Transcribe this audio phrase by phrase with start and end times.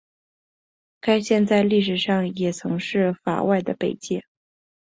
[0.99, 4.25] 该线在历史上也曾是法外的北界。